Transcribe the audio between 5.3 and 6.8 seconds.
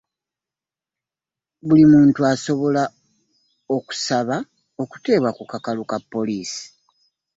ku kakalu ka poliisi.